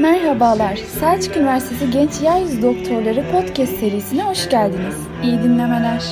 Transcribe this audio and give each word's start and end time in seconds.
Merhabalar, 0.00 0.76
Selçuk 0.76 1.36
Üniversitesi 1.36 1.90
Genç 1.90 2.20
Yeryüzü 2.20 2.62
Doktorları 2.62 3.24
Podcast 3.32 3.72
serisine 3.72 4.22
hoş 4.22 4.48
geldiniz. 4.50 4.94
İyi 5.22 5.38
dinlemeler. 5.38 6.02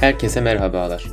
Herkese 0.00 0.40
merhabalar. 0.40 1.04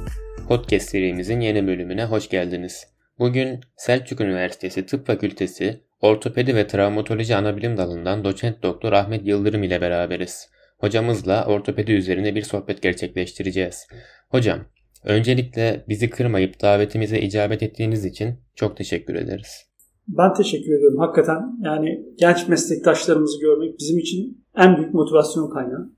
Podcast 0.47 0.89
serimizin 0.89 1.39
yeni 1.39 1.67
bölümüne 1.67 2.05
hoş 2.05 2.29
geldiniz. 2.29 2.96
Bugün 3.19 3.59
Selçuk 3.77 4.21
Üniversitesi 4.21 4.85
Tıp 4.85 5.07
Fakültesi 5.07 5.81
Ortopedi 6.01 6.55
ve 6.55 6.67
Travmatoloji 6.67 7.35
Anabilim 7.35 7.77
Dalı'ndan 7.77 8.23
doçent 8.23 8.63
doktor 8.63 8.93
Ahmet 8.93 9.27
Yıldırım 9.27 9.63
ile 9.63 9.81
beraberiz. 9.81 10.49
Hocamızla 10.79 11.45
ortopedi 11.45 11.91
üzerine 11.91 12.35
bir 12.35 12.41
sohbet 12.41 12.81
gerçekleştireceğiz. 12.81 13.87
Hocam, 14.29 14.59
öncelikle 15.03 15.85
bizi 15.89 16.09
kırmayıp 16.09 16.61
davetimize 16.61 17.19
icabet 17.19 17.63
ettiğiniz 17.63 18.05
için 18.05 18.35
çok 18.55 18.77
teşekkür 18.77 19.15
ederiz. 19.15 19.65
Ben 20.07 20.33
teşekkür 20.33 20.77
ediyorum. 20.77 20.99
Hakikaten 20.99 21.41
yani 21.63 22.05
genç 22.17 22.47
meslektaşlarımızı 22.47 23.41
görmek 23.41 23.79
bizim 23.79 23.99
için 23.99 24.45
en 24.57 24.77
büyük 24.77 24.93
motivasyon 24.93 25.49
kaynağı. 25.49 25.91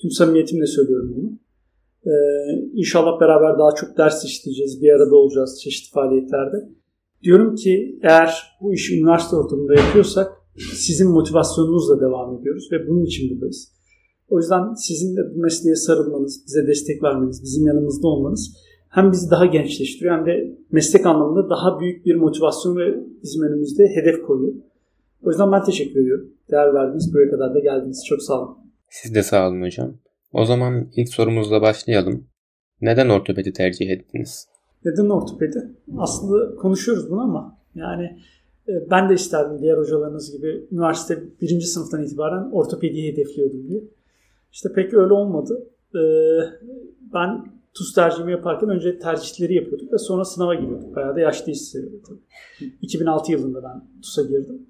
Tüm 0.00 0.10
samimiyetimle 0.10 0.66
söylüyorum 0.66 1.14
bunu. 1.16 1.38
Ee, 2.06 2.10
inşallah 2.74 3.20
beraber 3.20 3.58
daha 3.58 3.74
çok 3.74 3.98
ders 3.98 4.24
işleyeceğiz, 4.24 4.82
bir 4.82 4.90
arada 4.90 5.16
olacağız 5.16 5.60
çeşitli 5.60 5.92
faaliyetlerde. 5.92 6.56
Diyorum 7.22 7.54
ki 7.54 7.98
eğer 8.02 8.58
bu 8.60 8.74
işi 8.74 9.00
üniversite 9.00 9.36
ortamında 9.36 9.74
yapıyorsak 9.74 10.32
sizin 10.74 11.10
motivasyonunuzla 11.10 12.00
devam 12.00 12.38
ediyoruz 12.38 12.68
ve 12.72 12.88
bunun 12.88 13.04
için 13.04 13.30
buradayız. 13.30 13.72
O 14.28 14.38
yüzden 14.38 14.74
sizin 14.74 15.16
de 15.16 15.20
bu 15.34 15.40
mesleğe 15.40 15.76
sarılmanız, 15.76 16.42
bize 16.46 16.66
destek 16.66 17.02
vermeniz, 17.02 17.42
bizim 17.42 17.66
yanımızda 17.66 18.08
olmanız 18.08 18.56
hem 18.88 19.12
bizi 19.12 19.30
daha 19.30 19.46
gençleştiriyor 19.46 20.18
hem 20.18 20.26
de 20.26 20.58
meslek 20.72 21.06
anlamında 21.06 21.50
daha 21.50 21.80
büyük 21.80 22.06
bir 22.06 22.14
motivasyon 22.14 22.76
ve 22.76 23.04
bizim 23.22 23.42
önümüzde 23.42 23.88
hedef 23.94 24.22
koyuyor. 24.22 24.54
O 25.22 25.30
yüzden 25.30 25.52
ben 25.52 25.64
teşekkür 25.64 26.00
ediyorum. 26.00 26.30
Değer 26.50 26.74
verdiniz, 26.74 27.14
buraya 27.14 27.30
kadar 27.30 27.54
da 27.54 27.58
geldiniz. 27.58 28.04
Çok 28.08 28.22
sağ 28.22 28.42
olun. 28.42 28.56
Siz 28.88 29.14
de 29.14 29.22
sağ 29.22 29.48
olun 29.48 29.62
hocam. 29.62 29.94
O 30.36 30.44
zaman 30.44 30.88
ilk 30.96 31.08
sorumuzla 31.08 31.62
başlayalım. 31.62 32.26
Neden 32.80 33.08
ortopedi 33.08 33.52
tercih 33.52 33.90
ettiniz? 33.90 34.48
Neden 34.84 35.08
ortopedi? 35.08 35.70
Aslında 35.98 36.56
konuşuyoruz 36.56 37.10
bunu 37.10 37.20
ama 37.20 37.58
yani 37.74 38.04
e, 38.68 38.90
ben 38.90 39.08
de 39.08 39.14
isterdim 39.14 39.58
diğer 39.62 39.78
hocalarınız 39.78 40.32
gibi 40.32 40.66
üniversite 40.72 41.22
birinci 41.40 41.66
sınıftan 41.66 42.02
itibaren 42.02 42.50
ortopediyi 42.50 43.12
hedefliyordum 43.12 43.68
diye. 43.68 43.84
İşte 44.52 44.72
pek 44.72 44.94
öyle 44.94 45.12
olmadı. 45.12 45.68
E, 45.94 46.00
ben 47.14 47.46
TUS 47.74 47.94
tercihimi 47.94 48.32
yaparken 48.32 48.68
önce 48.68 48.98
tercihleri 48.98 49.54
yapıyorduk 49.54 49.92
ve 49.92 49.98
sonra 49.98 50.24
sınava 50.24 50.54
giriyorduk. 50.54 50.96
Bayağı 50.96 51.16
da 51.16 51.20
yaşlı 51.20 51.52
hissediyordum. 51.52 52.20
2006 52.82 53.32
yılında 53.32 53.62
ben 53.62 53.84
TUS'a 54.02 54.22
girdim. 54.22 54.66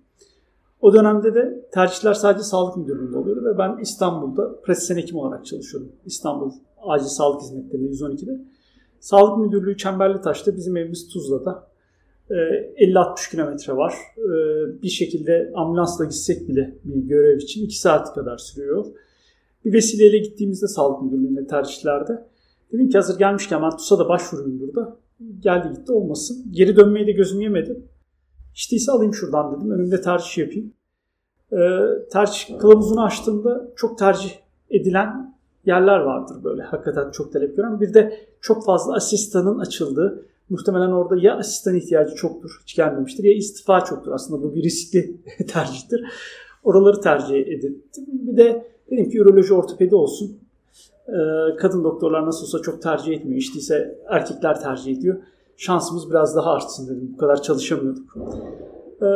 O 0.80 0.92
dönemde 0.92 1.34
de 1.34 1.68
tercihler 1.72 2.14
sadece 2.14 2.44
sağlık 2.44 2.76
müdürlüğünde 2.76 3.16
oluyordu 3.16 3.44
ve 3.44 3.58
ben 3.58 3.78
İstanbul'da 3.82 4.60
pratisyen 4.60 4.96
hekim 4.96 5.16
olarak 5.16 5.46
çalışıyordum. 5.46 5.92
İstanbul 6.06 6.50
Acil 6.82 7.06
Sağlık 7.06 7.42
Hizmetleri'nde 7.42 7.90
112'de. 7.90 8.40
Sağlık 9.00 9.46
Müdürlüğü 9.46 9.76
Çemberli 9.76 10.20
Taş'ta 10.20 10.56
bizim 10.56 10.76
evimiz 10.76 11.08
Tuzla'da. 11.08 11.66
50-60 12.30 13.30
kilometre 13.30 13.76
var. 13.76 13.94
Bir 14.82 14.88
şekilde 14.88 15.52
ambulansla 15.54 16.04
gitsek 16.04 16.48
bile 16.48 16.78
bir 16.84 17.08
görev 17.08 17.36
için 17.38 17.64
2 17.64 17.80
saat 17.80 18.14
kadar 18.14 18.38
sürüyor. 18.38 18.86
Bir 19.64 19.72
vesileyle 19.72 20.18
gittiğimizde 20.18 20.66
Sağlık 20.66 21.02
Müdürlüğü'nde 21.02 21.46
tercihlerde 21.46 22.26
dedim 22.72 22.88
ki 22.88 22.98
hazır 22.98 23.18
gelmişken 23.18 23.62
ben 23.62 23.70
TUS'a 23.70 23.98
da 23.98 24.08
başvurayım 24.08 24.60
burada. 24.60 24.96
Geldi 25.40 25.78
gitti 25.78 25.92
olmasın. 25.92 26.46
Geri 26.50 26.76
dönmeyi 26.76 27.06
de 27.06 27.12
gözüm 27.12 27.40
yemedi. 27.40 27.82
İşte 28.56 28.76
ise 28.76 28.92
alayım 28.92 29.14
şuradan 29.14 29.56
dedim. 29.56 29.70
Önümde 29.70 30.00
tercih 30.00 30.38
yapayım. 30.38 30.72
Ee, 31.52 31.56
tercih 32.12 32.58
kılavuzunu 32.58 33.04
açtığımda 33.04 33.68
çok 33.76 33.98
tercih 33.98 34.30
edilen 34.70 35.36
yerler 35.66 35.98
vardır 35.98 36.44
böyle. 36.44 36.62
Hakikaten 36.62 37.10
çok 37.10 37.32
talep 37.32 37.56
gören. 37.56 37.80
Bir 37.80 37.94
de 37.94 38.28
çok 38.40 38.64
fazla 38.64 38.94
asistanın 38.94 39.58
açıldığı. 39.58 40.26
Muhtemelen 40.50 40.90
orada 40.90 41.16
ya 41.16 41.36
asistan 41.36 41.74
ihtiyacı 41.74 42.14
çoktur, 42.14 42.60
hiç 42.62 42.76
gelmemiştir 42.76 43.24
ya 43.24 43.34
istifa 43.34 43.84
çoktur. 43.84 44.12
Aslında 44.12 44.42
bu 44.42 44.54
bir 44.54 44.62
riskli 44.62 45.16
tercihtir. 45.48 46.04
Oraları 46.64 47.00
tercih 47.00 47.36
edildim. 47.36 47.82
Bir 48.08 48.36
de 48.36 48.66
dedim 48.90 49.10
ki 49.10 49.18
üroloji 49.18 49.54
ortopedi 49.54 49.94
olsun. 49.94 50.38
Ee, 51.08 51.12
kadın 51.58 51.84
doktorlar 51.84 52.26
nasıl 52.26 52.42
olsa 52.42 52.58
çok 52.62 52.82
tercih 52.82 53.12
etmiyor. 53.12 53.38
İşte 53.38 53.58
ise 53.58 53.98
erkekler 54.08 54.60
tercih 54.60 54.98
ediyor. 54.98 55.16
Şansımız 55.56 56.10
biraz 56.10 56.36
daha 56.36 56.50
artsın 56.50 56.86
dedim. 56.86 57.10
Bu 57.12 57.16
kadar 57.16 57.42
çalışamıyorduk. 57.42 58.16
Ee, 59.02 59.06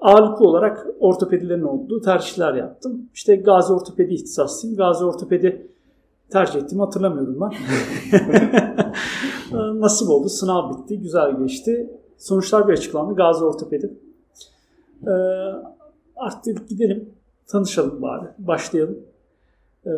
ağırlıklı 0.00 0.48
olarak 0.48 0.86
ortopedilerin 1.00 1.62
olduğu 1.62 2.00
tercihler 2.00 2.54
yaptım. 2.54 3.08
İşte 3.14 3.36
gazi 3.36 3.72
ortopedi 3.72 4.14
ihtisaslıyım. 4.14 4.76
Gazi 4.76 5.04
ortopedi 5.04 5.70
tercih 6.30 6.60
ettiğimi 6.60 6.82
hatırlamıyorum 6.82 7.40
ben. 7.40 7.52
Nasip 9.80 10.10
oldu. 10.10 10.28
Sınav 10.28 10.72
bitti. 10.72 11.00
Güzel 11.00 11.38
geçti. 11.38 11.90
Sonuçlar 12.18 12.68
bir 12.68 12.72
açıklandı. 12.72 13.14
Gazi 13.14 13.44
ortopedi. 13.44 13.94
Ee, 15.06 15.10
artık 16.16 16.68
gidelim. 16.68 17.08
Tanışalım 17.46 18.02
bari. 18.02 18.26
Başlayalım. 18.38 18.98
Ee, 19.86 19.90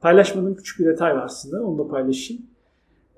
paylaşmadığım 0.00 0.54
küçük 0.54 0.78
bir 0.78 0.86
detay 0.86 1.16
var 1.16 1.28
size. 1.28 1.58
Onu 1.58 1.78
da 1.78 1.88
paylaşayım. 1.88 2.42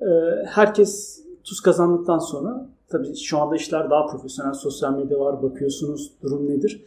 Ee, 0.00 0.06
herkes 0.46 1.22
tuz 1.44 1.60
kazandıktan 1.60 2.18
sonra 2.18 2.68
tabii 2.88 3.16
şu 3.16 3.38
anda 3.38 3.56
işler 3.56 3.90
daha 3.90 4.06
profesyonel. 4.06 4.52
Sosyal 4.52 4.96
medya 4.96 5.20
var. 5.20 5.42
Bakıyorsunuz 5.42 6.12
durum 6.22 6.48
nedir. 6.48 6.84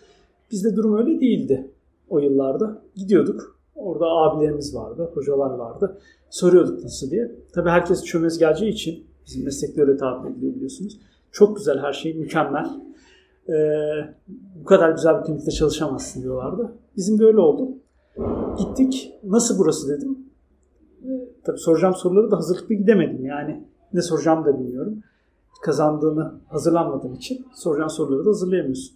Bizde 0.51 0.75
durum 0.75 0.97
öyle 0.97 1.21
değildi 1.21 1.71
o 2.09 2.19
yıllarda. 2.19 2.81
Gidiyorduk. 2.95 3.55
Orada 3.75 4.05
abilerimiz 4.05 4.75
vardı, 4.75 5.11
hocalar 5.13 5.49
vardı. 5.49 5.97
Soruyorduk 6.29 6.83
nasıl 6.83 7.11
diye. 7.11 7.35
Tabii 7.53 7.69
herkes 7.69 8.03
çömez 8.03 8.37
geleceği 8.37 8.71
için 8.71 9.03
bizim 9.25 9.45
meslekte 9.45 9.81
öyle 9.81 9.97
tabir 9.97 10.29
ediliyor 10.29 10.55
biliyorsunuz. 10.55 10.99
Çok 11.31 11.57
güzel 11.57 11.79
her 11.79 11.93
şey, 11.93 12.13
mükemmel. 12.13 12.69
Ee, 13.49 13.53
bu 14.61 14.65
kadar 14.65 14.89
güzel 14.89 15.19
bir 15.19 15.25
klinikte 15.25 15.51
çalışamazsın 15.51 16.23
diyorlardı. 16.23 16.71
Bizim 16.97 17.19
de 17.19 17.25
öyle 17.25 17.39
oldu. 17.39 17.71
Gittik. 18.57 19.13
Nasıl 19.23 19.59
burası 19.59 19.89
dedim. 19.89 20.19
Ee, 21.03 21.29
tabii 21.43 21.57
soracağım 21.57 21.95
soruları 21.95 22.31
da 22.31 22.37
hazırlıklı 22.37 22.75
gidemedim. 22.75 23.25
Yani 23.25 23.63
ne 23.95 24.01
soracağımı 24.01 24.45
da 24.45 24.59
bilmiyorum. 24.59 25.03
Kazandığını 25.61 26.33
hazırlanmadığım 26.47 27.13
için 27.13 27.47
soracağım 27.55 27.89
soruları 27.89 28.25
da 28.25 28.29
hazırlayamıyorsun. 28.29 28.95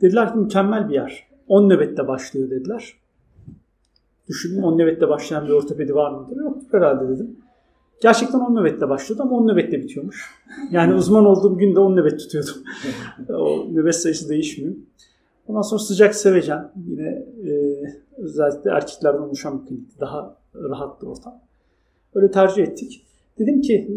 Dediler 0.00 0.32
ki 0.32 0.38
mükemmel 0.38 0.88
bir 0.88 0.94
yer. 0.94 1.28
10 1.48 1.68
nöbette 1.68 2.08
başlıyor 2.08 2.50
dediler. 2.50 2.94
Düşündüm 4.28 4.64
10 4.64 4.78
nöbette 4.78 5.08
başlayan 5.08 5.46
bir 5.46 5.52
ortopedi 5.52 5.94
var 5.94 6.10
mıdır? 6.10 6.36
Yok 6.36 6.56
herhalde 6.72 7.08
dedim. 7.08 7.36
Gerçekten 8.02 8.38
10 8.38 8.54
nöbette 8.54 8.88
başlıyordu 8.88 9.22
ama 9.22 9.36
10 9.36 9.48
nöbette 9.48 9.82
bitiyormuş. 9.82 10.34
Yani 10.70 10.94
uzman 10.94 11.26
olduğum 11.26 11.58
günde 11.58 11.80
10 11.80 11.96
nöbet 11.96 12.18
tutuyordum. 12.18 12.54
o 13.28 13.66
nöbet 13.72 13.96
sayısı 13.96 14.28
değişmiyor. 14.28 14.74
Ondan 15.48 15.62
sonra 15.62 15.80
sıcak 15.80 16.14
sevecen. 16.14 16.72
Yine 16.86 17.08
e, 17.46 17.80
özellikle 18.16 18.70
erkeklerden 18.70 19.18
oluşan 19.18 19.62
bir 19.62 19.66
klinikti. 19.66 20.00
Daha 20.00 20.36
rahattı 20.54 21.06
ortam. 21.06 21.40
Öyle 22.14 22.30
tercih 22.30 22.62
ettik. 22.62 23.06
Dedim 23.38 23.60
ki 23.60 23.90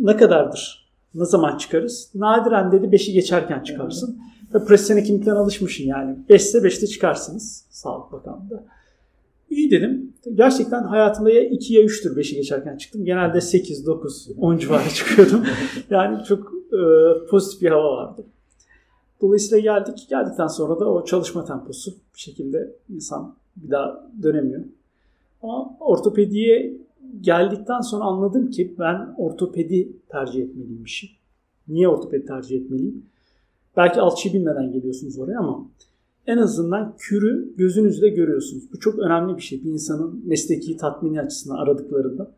ne 0.00 0.16
kadardır? 0.16 0.88
Ne 1.14 1.24
zaman 1.24 1.56
çıkarız? 1.56 2.10
Nadiren 2.14 2.72
dedi 2.72 2.86
5'i 2.86 3.12
geçerken 3.12 3.62
çıkarsın. 3.62 4.18
Ve 4.54 4.64
presene 4.64 5.02
kimlikten 5.02 5.34
alışmışsın 5.34 5.84
yani. 5.84 6.16
5 6.28 6.42
ise 6.42 6.58
5'te 6.58 6.86
çıkarsınız. 6.86 7.64
Sağlık 7.70 8.12
Bakanlığı'nda. 8.12 8.64
İyi 9.50 9.70
dedim. 9.70 10.12
Gerçekten 10.34 10.82
hayatımda 10.82 11.30
ya 11.30 11.48
2 11.48 11.74
ya 11.74 11.82
3'tür 11.82 12.16
5'i 12.16 12.34
geçerken 12.36 12.76
çıktım. 12.76 13.04
Genelde 13.04 13.40
8, 13.40 13.86
9, 13.86 14.28
10 14.38 14.58
civarı 14.58 14.88
çıkıyordum. 14.88 15.46
yani 15.90 16.24
çok 16.24 16.52
e, 16.72 16.80
pozitif 17.30 17.62
bir 17.62 17.70
hava 17.70 17.96
vardı. 17.96 18.24
Dolayısıyla 19.20 19.58
geldik. 19.58 20.06
Geldikten 20.10 20.46
sonra 20.46 20.80
da 20.80 20.92
o 20.92 21.04
çalışma 21.04 21.44
temposu 21.44 21.90
bir 22.14 22.20
şekilde 22.20 22.76
insan 22.88 23.34
bir 23.56 23.70
daha 23.70 24.10
dönemiyor. 24.22 24.64
Ama 25.42 25.76
ortopediye 25.80 26.76
geldikten 27.20 27.80
sonra 27.80 28.04
anladım 28.04 28.50
ki 28.50 28.74
ben 28.78 29.14
ortopedi 29.18 29.92
tercih 30.08 30.42
etmeliymişim. 30.42 31.10
Niye 31.68 31.88
ortopedi 31.88 32.26
tercih 32.26 32.60
etmeliyim? 32.60 33.04
Belki 33.76 34.00
alçıyı 34.00 34.34
bilmeden 34.34 34.72
geliyorsunuz 34.72 35.18
oraya 35.18 35.38
ama 35.38 35.66
en 36.26 36.38
azından 36.38 36.94
kürü 36.98 37.54
gözünüzde 37.56 38.08
görüyorsunuz. 38.08 38.72
Bu 38.72 38.80
çok 38.80 38.98
önemli 38.98 39.36
bir 39.36 39.42
şey 39.42 39.64
bir 39.64 39.72
insanın 39.72 40.22
mesleki 40.26 40.76
tatmini 40.76 41.20
açısından 41.20 41.56
aradıklarında. 41.56 42.30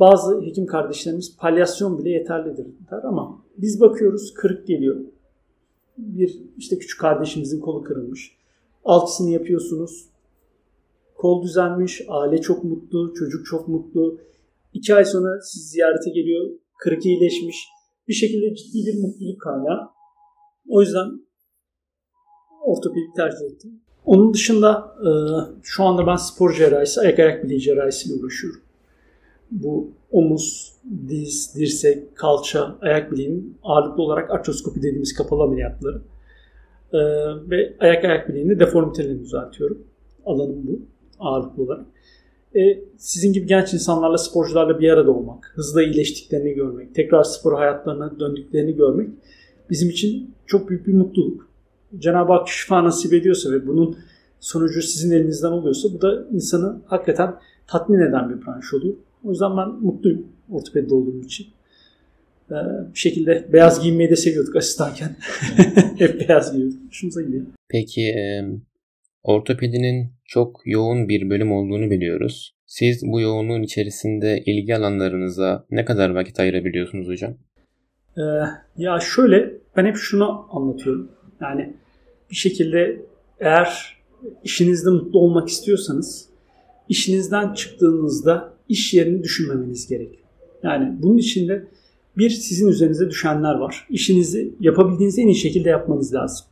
Bazı 0.00 0.40
hekim 0.40 0.66
kardeşlerimiz 0.66 1.36
palyasyon 1.36 1.98
bile 1.98 2.10
yeterlidir 2.10 2.66
der 2.90 3.02
ama 3.02 3.38
biz 3.58 3.80
bakıyoruz 3.80 4.34
kırık 4.34 4.66
geliyor. 4.66 4.96
bir 5.98 6.42
işte 6.58 6.78
küçük 6.78 7.00
kardeşinizin 7.00 7.60
kolu 7.60 7.82
kırılmış. 7.82 8.36
Altısını 8.84 9.30
yapıyorsunuz. 9.30 10.08
Kol 11.24 11.42
düzelmiş, 11.42 12.02
aile 12.08 12.40
çok 12.40 12.64
mutlu, 12.64 13.14
çocuk 13.14 13.46
çok 13.46 13.68
mutlu. 13.68 14.20
İki 14.72 14.94
ay 14.94 15.04
sonra 15.04 15.40
siz 15.42 15.70
ziyarete 15.70 16.10
geliyor, 16.10 16.50
kırık 16.78 17.06
iyileşmiş. 17.06 17.56
Bir 18.08 18.12
şekilde 18.12 18.54
ciddi 18.54 18.86
bir 18.86 19.02
mutluluk 19.02 19.40
kaynağı. 19.40 19.88
O 20.68 20.80
yüzden 20.80 21.06
ortopedik 22.64 23.14
tercih 23.16 23.46
ettim. 23.46 23.80
Onun 24.04 24.34
dışında 24.34 24.94
e, 25.00 25.10
şu 25.62 25.84
anda 25.84 26.06
ben 26.06 26.16
spor 26.16 26.52
cerrahisi, 26.52 27.00
ayak 27.00 27.18
ayak 27.18 27.44
bileği 27.44 27.60
cerrahisiyle 27.60 28.22
uğraşıyorum. 28.22 28.60
Bu 29.50 29.92
omuz, 30.10 30.72
diz, 31.08 31.54
dirsek, 31.58 32.16
kalça, 32.16 32.78
ayak 32.80 33.12
bileğinin 33.12 33.58
ağırlıklı 33.62 34.02
olarak 34.02 34.30
artroskopi 34.30 34.78
dediğimiz 34.78 35.14
kapalı 35.14 35.42
ameliyatları. 35.42 36.02
E, 36.92 36.98
ve 37.50 37.76
ayak 37.80 38.04
ayak 38.04 38.28
bileğinde 38.28 38.60
deformitelerini 38.60 39.20
düzeltiyorum. 39.20 39.86
Alanım 40.26 40.66
bu 40.66 40.93
ağırlıklı 41.18 41.62
olarak. 41.62 41.86
E, 42.56 42.60
sizin 42.96 43.32
gibi 43.32 43.46
genç 43.46 43.74
insanlarla, 43.74 44.18
sporcularla 44.18 44.80
bir 44.80 44.90
arada 44.90 45.10
olmak, 45.10 45.52
hızla 45.54 45.82
iyileştiklerini 45.82 46.54
görmek, 46.54 46.94
tekrar 46.94 47.22
spor 47.22 47.54
hayatlarına 47.58 48.20
döndüklerini 48.20 48.76
görmek 48.76 49.08
bizim 49.70 49.90
için 49.90 50.34
çok 50.46 50.68
büyük 50.68 50.86
bir 50.86 50.94
mutluluk. 50.94 51.48
Cenab-ı 51.98 52.32
Hak 52.32 52.48
şifa 52.48 52.84
nasip 52.84 53.12
ediyorsa 53.12 53.52
ve 53.52 53.66
bunun 53.66 53.96
sonucu 54.40 54.82
sizin 54.82 55.10
elinizden 55.10 55.50
oluyorsa 55.50 55.88
bu 55.92 56.02
da 56.02 56.26
insanı 56.32 56.76
hakikaten 56.86 57.34
tatmin 57.66 58.00
eden 58.00 58.30
bir 58.30 58.46
branş 58.46 58.74
oluyor. 58.74 58.94
O 59.24 59.30
yüzden 59.30 59.56
ben 59.56 59.68
mutluyum 59.68 60.26
ortopedide 60.50 60.94
olduğum 60.94 61.20
için. 61.20 61.46
Ee, 62.50 62.54
bir 62.94 62.98
şekilde 62.98 63.48
beyaz 63.52 63.82
giyinmeyi 63.82 64.10
de 64.10 64.16
seviyorduk 64.16 64.56
asistanken. 64.56 65.16
Hep 65.98 66.28
beyaz 66.28 66.52
giyiyorduk. 66.52 66.78
Hoşumuza 66.88 67.22
gidiyor. 67.22 67.46
Peki 67.68 68.14
ortopedinin 69.24 70.12
çok 70.24 70.60
yoğun 70.64 71.08
bir 71.08 71.30
bölüm 71.30 71.52
olduğunu 71.52 71.90
biliyoruz. 71.90 72.54
Siz 72.66 73.02
bu 73.06 73.20
yoğunluğun 73.20 73.62
içerisinde 73.62 74.42
ilgi 74.46 74.76
alanlarınıza 74.76 75.66
ne 75.70 75.84
kadar 75.84 76.10
vakit 76.10 76.40
ayırabiliyorsunuz 76.40 77.08
hocam? 77.08 77.34
Ee, 78.16 78.22
ya 78.76 79.00
şöyle 79.00 79.52
ben 79.76 79.84
hep 79.84 79.96
şunu 79.96 80.46
anlatıyorum. 80.50 81.10
Yani 81.40 81.74
bir 82.30 82.36
şekilde 82.36 83.02
eğer 83.40 83.96
işinizde 84.44 84.90
mutlu 84.90 85.18
olmak 85.18 85.48
istiyorsanız 85.48 86.28
işinizden 86.88 87.54
çıktığınızda 87.54 88.54
iş 88.68 88.94
yerini 88.94 89.22
düşünmemeniz 89.22 89.88
gerekiyor. 89.88 90.24
Yani 90.62 91.02
bunun 91.02 91.18
içinde 91.18 91.68
bir 92.16 92.30
sizin 92.30 92.68
üzerinize 92.68 93.10
düşenler 93.10 93.54
var. 93.54 93.86
İşinizi 93.90 94.54
yapabildiğiniz 94.60 95.18
en 95.18 95.26
iyi 95.26 95.34
şekilde 95.34 95.68
yapmanız 95.68 96.14
lazım. 96.14 96.46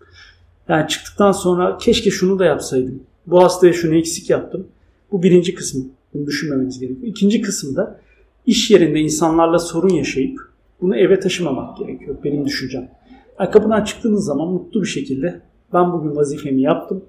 Yani 0.68 0.88
çıktıktan 0.88 1.32
sonra 1.32 1.78
keşke 1.78 2.10
şunu 2.10 2.38
da 2.38 2.44
yapsaydım. 2.44 3.02
Bu 3.26 3.42
hastaya 3.42 3.72
şunu 3.72 3.94
eksik 3.94 4.30
yaptım. 4.30 4.66
Bu 5.12 5.22
birinci 5.22 5.54
kısmı. 5.54 5.84
Bunu 6.14 6.26
düşünmemeniz 6.26 6.80
gerekiyor. 6.80 7.06
İkinci 7.06 7.40
kısımda 7.40 8.00
iş 8.46 8.70
yerinde 8.70 9.00
insanlarla 9.00 9.58
sorun 9.58 9.94
yaşayıp 9.94 10.40
bunu 10.80 10.96
eve 10.96 11.20
taşımamak 11.20 11.78
gerekiyor. 11.78 12.16
Benim 12.24 12.44
düşüncem. 12.44 12.90
Kapıdan 13.38 13.84
çıktığınız 13.84 14.24
zaman 14.24 14.48
mutlu 14.48 14.82
bir 14.82 14.86
şekilde 14.86 15.40
ben 15.72 15.92
bugün 15.92 16.16
vazifemi 16.16 16.62
yaptım. 16.62 17.04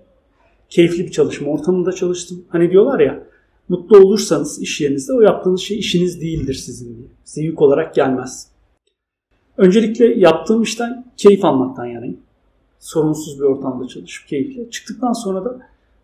Keyifli 0.69 1.05
bir 1.05 1.11
çalışma 1.11 1.51
ortamında 1.51 1.91
çalıştım. 1.91 2.45
Hani 2.49 2.71
diyorlar 2.71 2.99
ya 2.99 3.23
mutlu 3.69 3.97
olursanız 3.97 4.61
iş 4.61 4.81
yerinizde 4.81 5.13
o 5.13 5.21
yaptığınız 5.21 5.61
şey 5.61 5.79
işiniz 5.79 6.21
değildir 6.21 6.53
sizin 6.53 6.97
diye. 6.97 7.07
Size 7.23 7.41
yük 7.41 7.61
olarak 7.61 7.95
gelmez. 7.95 8.47
Öncelikle 9.57 10.05
yaptığım 10.05 10.61
işten 10.61 11.05
keyif 11.17 11.45
almaktan 11.45 11.85
yanayım. 11.85 12.17
Sorunsuz 12.83 13.39
bir 13.39 13.43
ortamda 13.43 13.87
çalışıp 13.87 14.27
keyifli. 14.27 14.71
Çıktıktan 14.71 15.13
sonra 15.13 15.45
da 15.45 15.59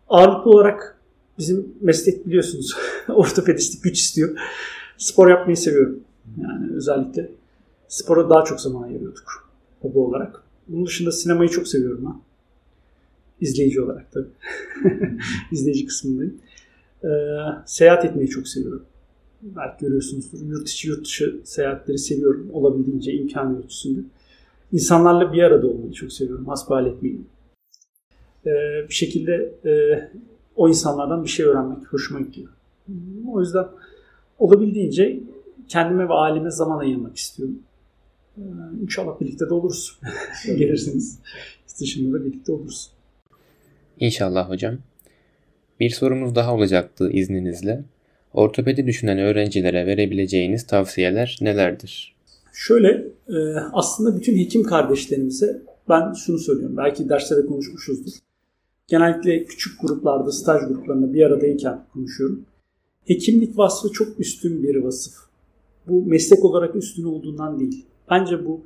ağırlıklı 0.09 0.51
olarak 0.51 0.97
bizim 1.37 1.75
meslek 1.81 2.27
biliyorsunuz 2.27 2.75
ortopedistlik 3.09 3.83
güç 3.83 3.99
istiyor. 3.99 4.37
Spor 4.97 5.29
yapmayı 5.29 5.57
seviyorum. 5.57 5.99
Yani 6.41 6.75
özellikle 6.75 7.31
spora 7.87 8.29
daha 8.29 8.43
çok 8.43 8.61
zaman 8.61 8.83
ayırıyorduk 8.83 9.49
hobi 9.81 9.97
olarak. 9.97 10.43
Bunun 10.67 10.85
dışında 10.85 11.11
sinemayı 11.11 11.49
çok 11.49 11.67
seviyorum 11.67 12.05
ben. 12.05 12.21
İzleyici 13.41 13.81
olarak 13.81 14.11
tabii. 14.11 14.29
İzleyici 15.51 15.85
kısmındayım. 15.85 16.37
Ee, 17.03 17.07
seyahat 17.65 18.05
etmeyi 18.05 18.29
çok 18.29 18.47
seviyorum. 18.47 18.85
Belki 19.41 19.85
görüyorsunuzdur. 19.85 20.41
Yurt 20.41 20.69
içi 20.69 20.87
yurt 20.87 21.05
dışı 21.05 21.41
seyahatleri 21.43 21.97
seviyorum. 21.97 22.49
Olabildiğince 22.53 23.13
imkan 23.13 23.63
ölçüsünde. 23.63 23.99
İnsanlarla 24.71 25.33
bir 25.33 25.43
arada 25.43 25.67
olmayı 25.67 25.91
çok 25.91 26.13
seviyorum. 26.13 26.47
Hasbihal 26.47 26.85
etmeyi. 26.87 27.21
Ee, 28.45 28.49
bir 28.89 28.93
şekilde 28.93 29.53
e, 29.65 29.71
o 30.55 30.69
insanlardan 30.69 31.23
bir 31.23 31.29
şey 31.29 31.45
öğrenmek 31.45 31.93
hoşuma 31.93 32.19
gidiyor. 32.21 32.49
O 33.27 33.39
yüzden 33.39 33.65
olabildiğince 34.39 35.19
kendime 35.67 36.09
ve 36.09 36.13
aileme 36.13 36.51
zaman 36.51 36.79
ayırmak 36.79 37.17
istiyorum. 37.17 37.59
Ee, 38.37 38.41
inşallah 38.81 39.21
birlikte 39.21 39.49
de 39.49 39.53
oluruz. 39.53 39.99
Gelirsiniz. 40.45 41.19
Dışında 41.79 42.19
da 42.19 42.25
birlikte 42.25 42.51
oluruz. 42.51 42.91
İnşallah 43.99 44.49
hocam. 44.49 44.77
Bir 45.79 45.89
sorumuz 45.89 46.35
daha 46.35 46.55
olacaktı 46.55 47.11
izninizle. 47.11 47.83
Ortopedi 48.33 48.87
düşünen 48.87 49.17
öğrencilere 49.17 49.85
verebileceğiniz 49.85 50.67
tavsiyeler 50.67 51.37
nelerdir? 51.41 52.18
Şöyle 52.53 53.07
e, 53.27 53.55
aslında 53.73 54.17
bütün 54.17 54.37
hekim 54.37 54.63
kardeşlerimize 54.63 55.61
ben 55.89 56.13
şunu 56.13 56.37
söylüyorum. 56.37 56.77
Belki 56.77 57.09
derste 57.09 57.37
de 57.37 57.45
konuşmuşuzdur. 57.45 58.11
Genellikle 58.87 59.43
küçük 59.43 59.81
gruplarda, 59.81 60.31
staj 60.31 60.61
gruplarında 60.67 61.13
bir 61.13 61.23
aradayken 61.23 61.85
konuşuyorum. 61.93 62.45
Hekimlik 63.05 63.57
vasfı 63.57 63.91
çok 63.91 64.19
üstün 64.19 64.63
bir 64.63 64.75
vasıf. 64.75 65.13
Bu 65.87 66.05
meslek 66.05 66.45
olarak 66.45 66.75
üstün 66.75 67.03
olduğundan 67.03 67.59
değil. 67.59 67.85
Bence 68.09 68.45
bu 68.45 68.61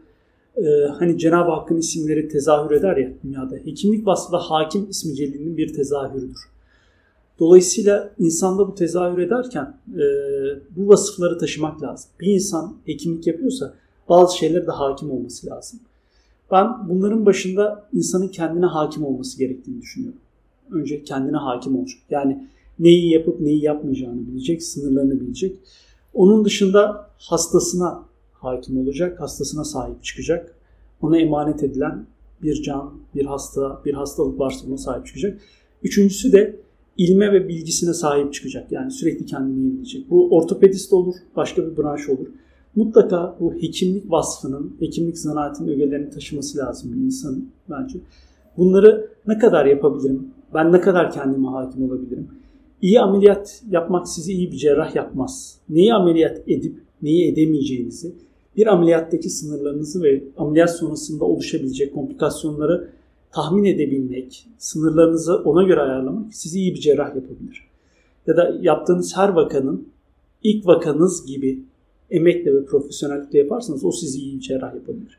e, 0.57 0.63
hani 0.99 1.17
Cenab-ı 1.17 1.51
Hakk'ın 1.51 1.77
isimleri 1.77 2.27
tezahür 2.27 2.71
eder 2.71 2.97
ya 2.97 3.09
dünyada. 3.23 3.55
Hekimlik 3.55 4.07
vasfı 4.07 4.33
da 4.33 4.37
hakim 4.37 4.89
ismi 4.89 5.15
celilinin 5.15 5.57
bir 5.57 5.73
tezahürüdür. 5.73 6.52
Dolayısıyla 7.43 8.13
insanda 8.19 8.67
bu 8.67 8.75
tezahür 8.75 9.17
ederken 9.17 9.77
e, 9.93 10.03
bu 10.75 10.87
vasıfları 10.87 11.37
taşımak 11.37 11.83
lazım. 11.83 12.11
Bir 12.19 12.27
insan 12.27 12.75
hekimlik 12.85 13.27
yapıyorsa 13.27 13.73
bazı 14.09 14.37
şeylere 14.37 14.67
de 14.67 14.71
hakim 14.71 15.11
olması 15.11 15.47
lazım. 15.47 15.79
Ben 16.51 16.89
bunların 16.89 17.25
başında 17.25 17.89
insanın 17.93 18.27
kendine 18.27 18.65
hakim 18.65 19.05
olması 19.05 19.37
gerektiğini 19.37 19.81
düşünüyorum. 19.81 20.19
Önce 20.71 21.03
kendine 21.03 21.37
hakim 21.37 21.79
olacak. 21.79 21.99
Yani 22.09 22.47
neyi 22.79 23.11
yapıp 23.11 23.41
neyi 23.41 23.63
yapmayacağını 23.63 24.27
bilecek, 24.27 24.63
sınırlarını 24.63 25.19
bilecek. 25.19 25.59
Onun 26.13 26.45
dışında 26.45 27.09
hastasına 27.17 28.03
hakim 28.33 28.77
olacak, 28.77 29.21
hastasına 29.21 29.63
sahip 29.63 30.03
çıkacak. 30.03 30.55
Ona 31.01 31.17
emanet 31.17 31.63
edilen 31.63 32.05
bir 32.41 32.61
can, 32.61 32.93
bir 33.15 33.25
hasta, 33.25 33.81
bir 33.85 33.93
hastalık 33.93 34.39
varsa 34.39 34.67
ona 34.67 34.77
sahip 34.77 35.05
çıkacak. 35.05 35.41
Üçüncüsü 35.83 36.31
de 36.31 36.63
ilme 36.97 37.33
ve 37.33 37.47
bilgisine 37.47 37.93
sahip 37.93 38.33
çıkacak. 38.33 38.71
Yani 38.71 38.91
sürekli 38.91 39.25
kendini 39.25 39.65
yenileyecek. 39.65 40.09
Bu 40.09 40.37
ortopedist 40.37 40.93
olur, 40.93 41.15
başka 41.35 41.71
bir 41.71 41.77
branş 41.77 42.09
olur. 42.09 42.27
Mutlaka 42.75 43.37
bu 43.39 43.53
hekimlik 43.53 44.11
vasfının, 44.11 44.75
hekimlik 44.79 45.17
zanaatinin 45.17 45.71
ögelerini 45.71 46.09
taşıması 46.09 46.57
lazım 46.57 46.93
bir 46.93 46.97
insanın 46.97 47.49
bence. 47.69 47.99
Bunları 48.57 49.09
ne 49.27 49.37
kadar 49.37 49.65
yapabilirim? 49.65 50.27
Ben 50.53 50.71
ne 50.71 50.81
kadar 50.81 51.11
kendime 51.11 51.47
hakim 51.47 51.83
olabilirim? 51.83 52.27
İyi 52.81 52.99
ameliyat 52.99 53.63
yapmak 53.69 54.07
sizi 54.07 54.33
iyi 54.33 54.51
bir 54.51 54.57
cerrah 54.57 54.95
yapmaz. 54.95 55.59
Neyi 55.69 55.93
ameliyat 55.93 56.41
edip 56.47 56.75
neyi 57.01 57.31
edemeyeceğinizi, 57.31 58.15
bir 58.57 58.67
ameliyattaki 58.67 59.29
sınırlarınızı 59.29 60.03
ve 60.03 60.23
ameliyat 60.37 60.75
sonrasında 60.75 61.25
oluşabilecek 61.25 61.93
komplikasyonları 61.93 62.89
tahmin 63.33 63.63
edebilmek, 63.63 64.47
sınırlarınızı 64.57 65.35
ona 65.35 65.63
göre 65.63 65.79
ayarlamak 65.79 66.33
sizi 66.33 66.59
iyi 66.59 66.75
bir 66.75 66.79
cerrah 66.79 67.15
yapabilir. 67.15 67.67
Ya 68.27 68.37
da 68.37 68.57
yaptığınız 68.61 69.17
her 69.17 69.29
vakanın 69.29 69.87
ilk 70.43 70.67
vakanız 70.67 71.25
gibi 71.25 71.59
emekle 72.11 72.55
ve 72.55 72.65
profesyonellikle 72.65 73.39
yaparsanız 73.39 73.85
o 73.85 73.91
sizi 73.91 74.19
iyi 74.19 74.35
bir 74.35 74.41
cerrah 74.41 74.75
yapabilir. 74.75 75.17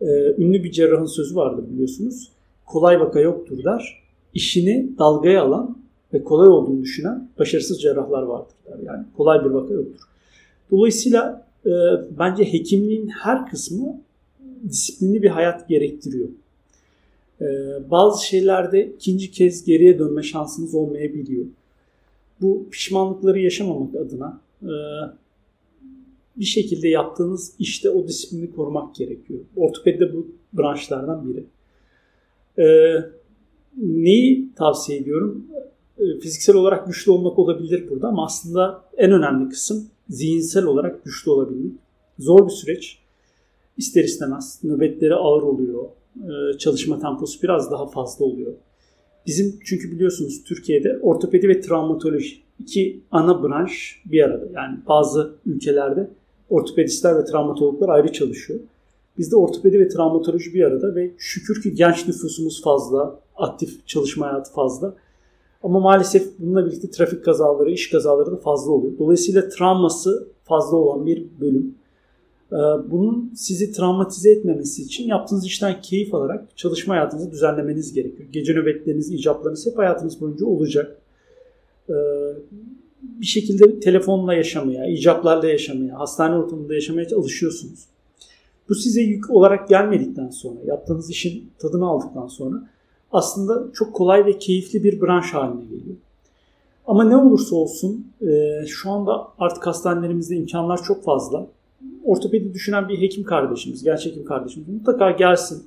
Ee, 0.00 0.06
ünlü 0.38 0.64
bir 0.64 0.72
cerrahın 0.72 1.06
sözü 1.06 1.36
vardır 1.36 1.64
biliyorsunuz. 1.72 2.28
Kolay 2.66 3.00
vaka 3.00 3.20
yoktur 3.20 3.64
der. 3.64 4.02
İşini 4.34 4.90
dalgaya 4.98 5.42
alan 5.42 5.78
ve 6.12 6.24
kolay 6.24 6.48
olduğunu 6.48 6.82
düşünen 6.82 7.28
başarısız 7.38 7.82
cerrahlar 7.82 8.22
vardır 8.22 8.54
der. 8.66 8.78
Yani 8.86 9.04
kolay 9.16 9.44
bir 9.44 9.50
vaka 9.50 9.74
yoktur. 9.74 10.00
Dolayısıyla 10.70 11.46
e, 11.66 11.70
bence 12.18 12.52
hekimliğin 12.52 13.08
her 13.08 13.50
kısmı 13.50 14.00
disiplinli 14.68 15.22
bir 15.22 15.30
hayat 15.30 15.68
gerektiriyor. 15.68 16.28
E, 17.40 17.46
bazı 17.90 18.26
şeylerde 18.26 18.86
ikinci 18.86 19.30
kez 19.30 19.64
geriye 19.64 19.98
dönme 19.98 20.22
şansınız 20.22 20.74
olmayabiliyor. 20.74 21.44
Bu 22.40 22.66
pişmanlıkları 22.70 23.40
yaşamamak 23.40 23.94
adına 23.94 24.40
e, 24.62 24.72
bir 26.36 26.44
şekilde 26.44 26.88
yaptığınız 26.88 27.52
işte 27.58 27.90
o 27.90 28.08
disiplini 28.08 28.54
korumak 28.54 28.94
gerekiyor. 28.94 29.40
Ortopedi 29.56 30.00
de 30.00 30.14
bu 30.14 30.26
branşlardan 30.52 31.28
biri. 31.28 31.44
E, 32.58 32.96
neyi 33.76 34.54
tavsiye 34.56 34.98
ediyorum? 34.98 35.46
E, 35.98 36.18
fiziksel 36.20 36.56
olarak 36.56 36.86
güçlü 36.86 37.10
olmak 37.10 37.38
olabilir 37.38 37.90
burada 37.90 38.08
ama 38.08 38.24
aslında 38.24 38.84
en 38.96 39.12
önemli 39.12 39.48
kısım 39.48 39.86
zihinsel 40.08 40.64
olarak 40.64 41.04
güçlü 41.04 41.30
olabilmek. 41.30 41.72
Zor 42.18 42.46
bir 42.46 42.52
süreç. 42.52 42.98
İster 43.76 44.04
istemez 44.04 44.60
nöbetleri 44.64 45.14
ağır 45.14 45.42
oluyor. 45.42 45.84
E, 46.16 46.58
çalışma 46.58 46.98
temposu 46.98 47.42
biraz 47.42 47.70
daha 47.70 47.86
fazla 47.86 48.24
oluyor. 48.24 48.52
Bizim 49.26 49.58
çünkü 49.64 49.92
biliyorsunuz 49.92 50.44
Türkiye'de 50.44 50.98
ortopedi 51.02 51.48
ve 51.48 51.60
travmatoloji 51.60 52.36
iki 52.60 53.00
ana 53.10 53.42
branş 53.42 54.02
bir 54.06 54.22
arada. 54.22 54.46
Yani 54.54 54.78
bazı 54.88 55.34
ülkelerde 55.46 56.10
ortopedistler 56.50 57.16
ve 57.18 57.24
travmatologlar 57.24 57.88
ayrı 57.88 58.12
çalışıyor. 58.12 58.60
Bizde 59.18 59.36
ortopedi 59.36 59.80
ve 59.80 59.88
travmatoloji 59.88 60.54
bir 60.54 60.64
arada 60.64 60.94
ve 60.94 61.10
şükür 61.18 61.62
ki 61.62 61.74
genç 61.74 62.08
nüfusumuz 62.08 62.62
fazla, 62.62 63.20
aktif 63.36 63.86
çalışma 63.86 64.26
hayatı 64.26 64.52
fazla. 64.52 64.94
Ama 65.62 65.80
maalesef 65.80 66.38
bununla 66.38 66.66
birlikte 66.66 66.90
trafik 66.90 67.24
kazaları, 67.24 67.70
iş 67.70 67.90
kazaları 67.90 68.32
da 68.32 68.36
fazla 68.36 68.72
oluyor. 68.72 68.98
Dolayısıyla 68.98 69.48
travması 69.48 70.28
fazla 70.44 70.76
olan 70.76 71.06
bir 71.06 71.26
bölüm. 71.40 71.74
Ee, 72.52 72.56
bunun 72.90 73.32
sizi 73.34 73.72
travmatize 73.72 74.30
etmemesi 74.30 74.82
için 74.82 75.08
yaptığınız 75.08 75.46
işten 75.46 75.80
keyif 75.80 76.14
alarak 76.14 76.56
çalışma 76.56 76.94
hayatınızı 76.94 77.30
düzenlemeniz 77.30 77.92
gerekiyor. 77.92 78.28
Gece 78.32 78.54
nöbetleriniz, 78.54 79.12
icaplarınız 79.12 79.66
hep 79.66 79.78
hayatınız 79.78 80.20
boyunca 80.20 80.46
olacak. 80.46 80.96
Ee, 81.90 81.94
bir 83.02 83.26
şekilde 83.26 83.80
telefonla 83.80 84.34
yaşamaya, 84.34 84.86
icaplarla 84.86 85.48
yaşamaya, 85.48 85.98
hastane 85.98 86.36
ortamında 86.36 86.74
yaşamaya 86.74 87.16
alışıyorsunuz. 87.16 87.84
Bu 88.68 88.74
size 88.74 89.00
yük 89.00 89.30
olarak 89.30 89.68
gelmedikten 89.68 90.30
sonra, 90.30 90.60
yaptığınız 90.64 91.10
işin 91.10 91.50
tadını 91.58 91.86
aldıktan 91.86 92.26
sonra 92.26 92.68
aslında 93.12 93.72
çok 93.72 93.94
kolay 93.94 94.26
ve 94.26 94.38
keyifli 94.38 94.84
bir 94.84 95.00
branş 95.00 95.34
haline 95.34 95.64
geliyor. 95.64 95.96
Ama 96.86 97.04
ne 97.04 97.16
olursa 97.16 97.56
olsun 97.56 98.06
e, 98.20 98.66
şu 98.66 98.90
anda 98.90 99.28
artık 99.38 99.66
hastanelerimizde 99.66 100.36
imkanlar 100.36 100.82
çok 100.82 101.04
fazla. 101.04 101.46
Ortopedi 102.04 102.54
düşünen 102.54 102.88
bir 102.88 103.00
hekim 103.00 103.24
kardeşimiz, 103.24 103.82
genç 103.84 104.06
hekim 104.06 104.24
kardeşimiz 104.24 104.68
mutlaka 104.68 105.10
gelsin, 105.10 105.62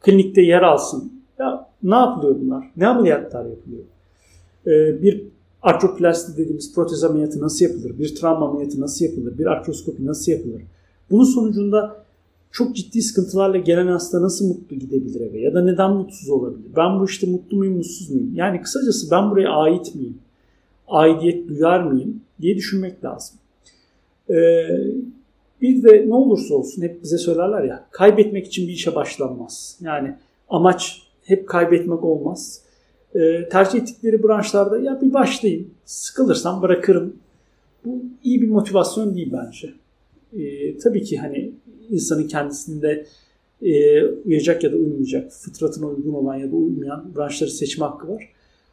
klinikte 0.00 0.42
yer 0.42 0.62
alsın. 0.62 1.12
Ya 1.38 1.68
ne 1.82 1.94
yapılıyor 1.94 2.36
bunlar? 2.40 2.70
Ne 2.76 2.86
ameliyatlar 2.86 3.46
yapılıyor? 3.46 3.84
E, 4.66 5.02
bir 5.02 5.22
artroplasti 5.62 6.36
dediğimiz 6.36 6.74
protez 6.74 7.04
ameliyatı 7.04 7.40
nasıl 7.40 7.64
yapılır? 7.64 7.98
Bir 7.98 8.14
travma 8.14 8.48
ameliyatı 8.48 8.80
nasıl 8.80 9.04
yapılır? 9.04 9.38
Bir 9.38 9.46
artroskopi 9.46 10.06
nasıl 10.06 10.32
yapılır? 10.32 10.62
Bunun 11.10 11.24
sonucunda 11.24 12.02
çok 12.50 12.76
ciddi 12.76 13.02
sıkıntılarla 13.02 13.56
gelen 13.56 13.86
hasta 13.86 14.22
nasıl 14.22 14.48
mutlu 14.48 14.76
gidebilir 14.76 15.20
eve 15.20 15.40
ya 15.40 15.54
da 15.54 15.64
neden 15.64 15.90
mutsuz 15.90 16.30
olabilir? 16.30 16.70
Ben 16.76 17.00
bu 17.00 17.04
işte 17.04 17.26
mutlu 17.26 17.56
muyum, 17.56 17.76
mutsuz 17.76 18.10
muyum? 18.10 18.30
Yani 18.34 18.62
kısacası 18.62 19.10
ben 19.10 19.30
buraya 19.30 19.50
ait 19.50 19.94
miyim? 19.94 20.18
Aidiyet 20.88 21.48
duyar 21.48 21.82
mıyım 21.82 22.20
diye 22.40 22.56
düşünmek 22.56 23.04
lazım. 23.04 23.36
Ee, 24.30 24.68
bir 25.62 25.82
de 25.82 26.08
ne 26.08 26.14
olursa 26.14 26.54
olsun 26.54 26.82
hep 26.82 27.02
bize 27.02 27.18
söylerler 27.18 27.64
ya 27.64 27.86
kaybetmek 27.90 28.46
için 28.46 28.68
bir 28.68 28.72
işe 28.72 28.94
başlanmaz. 28.94 29.78
Yani 29.80 30.14
amaç 30.48 31.02
hep 31.24 31.48
kaybetmek 31.48 32.04
olmaz. 32.04 32.62
Ee, 33.14 33.48
tercih 33.48 33.80
ettikleri 33.80 34.22
branşlarda 34.22 34.78
ya 34.78 35.00
bir 35.02 35.12
başlayayım, 35.12 35.70
sıkılırsam 35.84 36.62
bırakırım. 36.62 37.16
Bu 37.84 38.02
iyi 38.24 38.42
bir 38.42 38.48
motivasyon 38.48 39.14
değil 39.14 39.32
bence. 39.32 39.72
Ee, 40.38 40.78
tabii 40.78 41.02
ki 41.02 41.18
hani 41.18 41.52
insanın 41.90 42.28
kendisinde 42.28 43.06
e, 43.62 44.04
uyacak 44.04 44.64
ya 44.64 44.72
da 44.72 44.76
uymayacak, 44.76 45.32
fıtratına 45.32 45.86
uygun 45.86 46.12
olan 46.12 46.36
ya 46.36 46.52
da 46.52 46.56
uymayan 46.56 47.04
branşları 47.16 47.50
seçme 47.50 47.86
hakkı 47.86 48.08
var. 48.08 48.28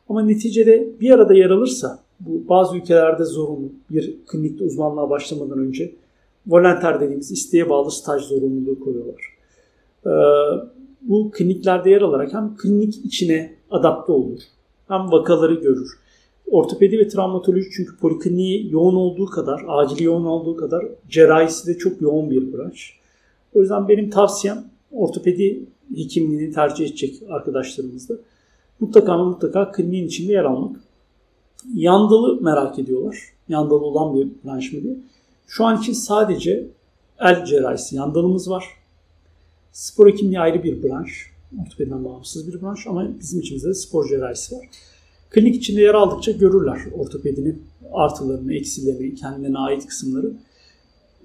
Ama 0.10 0.22
neticede 0.22 0.88
bir 1.02 1.12
arada 1.12 1.34
yer 1.34 1.50
alırsa, 1.50 2.00
bu 2.20 2.50
bazı 2.50 2.78
ülkelerde 2.78 3.24
zorunlu 3.24 3.72
bir 3.90 4.16
klinikte 4.28 4.64
uzmanlığa 4.64 5.10
başlamadan 5.10 5.60
önce 5.60 5.92
volonter 6.48 7.02
dediğimiz 7.02 7.32
isteğe 7.32 7.70
bağlı 7.70 7.92
staj 7.92 8.24
zorunluluğu 8.24 8.80
koyuyorlar. 8.80 9.22
Ee, 10.06 10.10
bu 11.02 11.32
kliniklerde 11.32 11.90
yer 11.90 12.02
alarak 12.02 12.34
hem 12.34 12.58
klinik 12.58 13.06
içine 13.06 13.54
adapte 13.72 14.12
olur, 14.12 14.40
hem 14.88 15.12
vakaları 15.12 15.54
görür. 15.54 16.00
Ortopedi 16.52 17.00
ve 17.00 17.08
travmatoloji 17.08 17.70
çünkü 17.76 17.98
polikliniği 17.98 18.72
yoğun 18.72 18.96
olduğu 18.96 19.26
kadar, 19.26 19.66
acil 19.68 20.04
yoğun 20.04 20.26
olduğu 20.26 20.56
kadar 20.56 20.86
cerrahisi 21.10 21.68
de 21.68 21.78
çok 21.78 22.02
yoğun 22.02 22.30
bir 22.30 22.54
branş. 22.54 23.00
O 23.56 23.62
yüzden 23.62 23.88
benim 23.88 24.10
tavsiyem 24.10 24.64
ortopedi 24.92 25.66
hekimliğini 25.96 26.54
tercih 26.54 26.86
edecek 26.86 27.16
arkadaşlarımızda 27.30 28.14
mutlaka 28.80 29.18
mutlaka 29.18 29.72
kliniğin 29.72 30.08
içinde 30.08 30.32
yer 30.32 30.44
almak. 30.44 30.76
Yandalı 31.74 32.42
merak 32.42 32.80
ediyorlar. 32.80 33.18
Yandalı 33.50 33.86
olan 33.86 34.16
bir 34.16 34.28
branş 34.46 34.74
mı 34.74 34.84
diye. 34.84 34.96
Şu 35.50 35.66
an 35.66 35.82
için 35.82 35.94
sadece 35.94 36.68
el 37.20 37.46
cerrahisi 37.46 37.96
yandalımız 37.96 38.50
var. 38.50 38.66
Spor 39.72 40.08
hekimliği 40.12 40.40
ayrı 40.40 40.64
bir 40.64 40.84
branş. 40.84 41.32
Ortopediden 41.62 42.06
bağımsız 42.06 42.48
bir 42.48 42.62
branş 42.62 42.88
ama 42.88 43.20
bizim 43.20 43.40
içimizde 43.40 43.70
de 43.70 43.74
spor 43.74 44.10
cerrahisi 44.10 44.56
var. 44.56 44.66
Klinik 45.30 45.56
içinde 45.56 45.82
yer 45.82 45.94
aldıkça 45.94 46.32
görürler 46.32 46.80
ortopedinin 46.98 47.64
artılarını, 47.92 48.54
eksilerini, 48.54 49.16
kendilerine 49.16 49.58
ait 49.58 49.88
kısımları. 49.88 50.34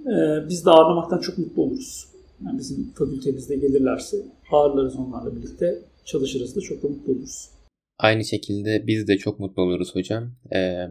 Ee, 0.01 0.49
biz 0.49 0.67
de 0.67 0.71
ağırlamaktan 0.71 1.19
çok 1.19 1.39
mutlu 1.39 1.63
oluruz. 1.63 2.09
Yani 2.47 2.59
bizim 2.59 2.93
fakültemizde 2.95 3.57
gelirlerse 3.57 4.17
ağırlarız 4.53 4.97
onlarla 4.97 5.37
birlikte 5.37 5.79
çalışırız 6.05 6.57
da 6.57 6.61
çok 6.61 6.83
da 6.83 6.89
mutlu 6.89 7.13
oluruz. 7.13 7.51
Aynı 7.99 8.25
şekilde 8.25 8.87
biz 8.87 9.09
de 9.09 9.19
çok 9.19 9.41
mutlu 9.41 9.63
oluruz 9.63 9.95
hocam. 9.95 10.31
Ee, 10.55 10.87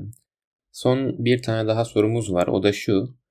son 0.72 1.26
bir 1.26 1.42
tane 1.42 1.68
daha 1.68 1.86
sorumuz 1.86 2.34
var. 2.34 2.48
O 2.48 2.64
da 2.64 2.74
şu. 2.74 3.23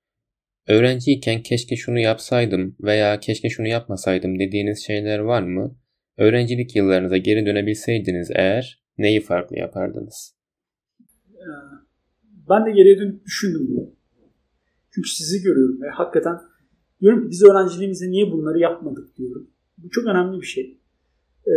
Öğrenciyken 0.69 1.43
keşke 1.43 1.77
şunu 1.77 1.99
yapsaydım 1.99 2.77
veya 2.81 3.21
keşke 3.21 3.49
şunu 3.49 3.69
yapmasaydım 3.69 4.39
dediğiniz 4.39 4.87
şeyler 4.87 5.19
var 5.19 5.43
mı? 5.43 5.77
Öğrencilik 6.19 6.77
yıllarınıza 6.77 7.17
geri 7.17 7.47
dönebilseydiniz 7.47 8.31
eğer 8.35 8.83
neyi 8.99 9.21
farklı 9.21 9.59
yapardınız? 9.59 10.35
Ee, 11.31 11.47
ben 12.51 12.67
de 12.67 12.71
geriye 12.71 12.99
dönüp 12.99 13.25
düşündüm 13.25 13.67
bunu. 13.69 13.95
Çünkü 14.91 15.09
sizi 15.09 15.43
görüyorum 15.43 15.83
ve 15.83 15.89
hakikaten 15.89 16.39
Diyorum 17.03 17.23
ki 17.23 17.31
biz 17.31 17.43
öğrenciliğimizde 17.43 18.11
niye 18.11 18.33
bunları 18.33 18.59
yapmadık 18.59 19.17
diyorum. 19.17 19.51
Bu 19.79 19.91
çok 19.91 20.07
önemli 20.07 20.41
bir 20.41 20.47
şey. 20.47 20.79
Ee, 21.47 21.53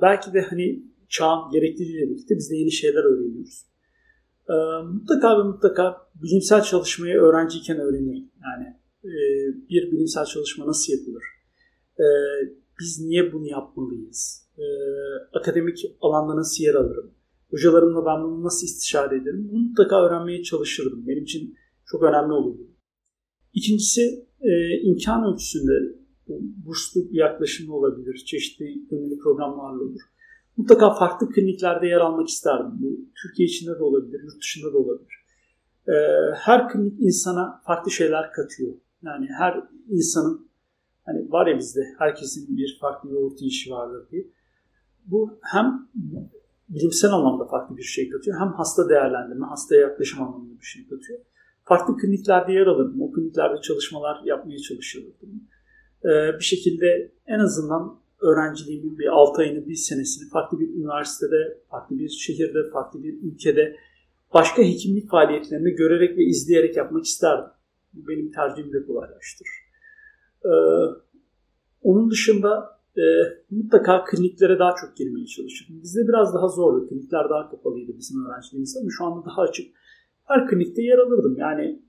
belki 0.00 0.32
de 0.32 0.40
hani 0.40 0.82
çağın 1.08 1.50
gerekliliğiyle 1.52 2.10
birlikte 2.10 2.36
biz 2.36 2.50
de 2.50 2.56
yeni 2.56 2.72
şeyler 2.72 3.04
öğreniyoruz. 3.04 3.66
Ee, 4.48 4.82
mutlaka 4.86 5.38
ve 5.38 5.42
mutlaka 5.42 6.08
bilimsel 6.22 6.62
çalışmayı 6.62 7.16
öğrenciyken 7.16 7.78
öğrenirim. 7.78 8.30
Yani 8.42 8.76
e, 9.04 9.12
bir 9.70 9.92
bilimsel 9.92 10.24
çalışma 10.24 10.66
nasıl 10.66 10.92
yapılır? 10.92 11.22
E, 11.98 12.06
biz 12.80 13.00
niye 13.00 13.32
bunu 13.32 13.46
yapmalıyız? 13.46 14.48
E, 14.58 14.64
akademik 15.38 15.78
alanda 16.00 16.36
nasıl 16.36 16.64
yer 16.64 16.74
alırım? 16.74 17.14
Hocalarımla 17.50 18.06
ben 18.06 18.24
bunu 18.24 18.44
nasıl 18.44 18.66
istişare 18.66 19.16
ederim? 19.16 19.48
Bunu 19.52 19.58
mutlaka 19.58 20.06
öğrenmeye 20.06 20.42
çalışırdım. 20.42 21.06
Benim 21.08 21.22
için 21.22 21.56
çok 21.86 22.02
önemli 22.02 22.32
olurdu. 22.32 22.70
İkincisi 23.54 24.26
e, 24.40 24.80
imkan 24.82 25.32
ölçüsünde 25.32 26.02
burslu 26.66 27.10
bir 27.10 27.18
yaklaşım 27.18 27.70
olabilir. 27.70 28.24
Çeşitli 28.26 28.88
gönüllü 28.90 29.18
programlarla 29.18 29.82
olur. 29.82 30.00
Mutlaka 30.56 30.94
farklı 30.94 31.30
kliniklerde 31.30 31.86
yer 31.86 32.00
almak 32.00 32.28
isterdim. 32.28 32.72
Bu 32.72 33.00
Türkiye 33.22 33.48
içinde 33.48 33.78
de 33.78 33.82
olabilir, 33.82 34.22
yurt 34.22 34.40
dışında 34.40 34.72
da 34.72 34.78
olabilir. 34.78 35.24
E, 35.88 35.94
her 36.34 36.68
klinik 36.68 37.00
insana 37.00 37.62
farklı 37.66 37.90
şeyler 37.90 38.32
katıyor. 38.32 38.72
Yani 39.02 39.26
her 39.38 39.64
insanın 39.88 40.48
hani 41.04 41.32
var 41.32 41.46
ya 41.46 41.58
bizde 41.58 41.80
herkesin 41.98 42.56
bir 42.56 42.78
farklı 42.80 43.10
yoğurt 43.10 43.42
işi 43.42 43.70
vardır 43.70 44.08
diye. 44.10 44.26
Bu 45.06 45.38
hem 45.42 45.88
bilimsel 46.68 47.12
anlamda 47.12 47.44
farklı 47.44 47.76
bir 47.76 47.82
şey 47.82 48.10
katıyor 48.10 48.40
hem 48.40 48.52
hasta 48.52 48.88
değerlendirme, 48.88 49.46
hastaya 49.46 49.80
yaklaşım 49.80 50.22
anlamında 50.22 50.60
bir 50.60 50.66
şey 50.66 50.88
katıyor 50.88 51.18
farklı 51.64 51.96
kliniklerde 51.96 52.52
yer 52.52 52.66
alırdım. 52.66 53.02
O 53.02 53.12
kliniklerde 53.12 53.60
çalışmalar 53.60 54.20
yapmaya 54.24 54.58
çalışırdım. 54.58 55.12
Ee, 56.04 56.38
bir 56.38 56.44
şekilde 56.44 57.12
en 57.26 57.38
azından 57.38 58.01
öğrenciliğimin 58.22 58.98
bir 58.98 59.06
6 59.06 59.42
ayını, 59.42 59.68
bir 59.68 59.74
senesini 59.74 60.28
farklı 60.28 60.60
bir 60.60 60.68
üniversitede, 60.74 61.58
farklı 61.70 61.98
bir 61.98 62.08
şehirde, 62.08 62.70
farklı 62.72 63.02
bir 63.02 63.22
ülkede 63.22 63.76
başka 64.34 64.62
hekimlik 64.62 65.10
faaliyetlerini 65.10 65.70
görerek 65.70 66.18
ve 66.18 66.24
izleyerek 66.24 66.76
yapmak 66.76 67.04
isterdim. 67.04 67.50
Bu 67.92 68.08
benim 68.08 68.32
tercihimi 68.32 68.72
de 68.72 68.86
kolaylaştırır. 68.86 69.50
Ee, 70.44 70.48
onun 71.82 72.10
dışında 72.10 72.80
e, 72.96 73.02
mutlaka 73.50 74.04
kliniklere 74.04 74.58
daha 74.58 74.74
çok 74.80 74.96
girmeye 74.96 75.26
çalışırdım. 75.26 75.82
Bizde 75.82 76.08
biraz 76.08 76.34
daha 76.34 76.48
zordu. 76.48 76.88
Klinikler 76.88 77.30
daha 77.30 77.50
kapalıydı 77.50 77.92
bizim 77.98 78.26
öğrenciliğimizde 78.26 78.80
ama 78.80 78.88
şu 78.98 79.04
anda 79.04 79.26
daha 79.26 79.42
açık 79.42 79.74
her 80.24 80.48
klinikte 80.48 80.82
yer 80.82 80.98
alırdım. 80.98 81.36
Yani 81.38 81.82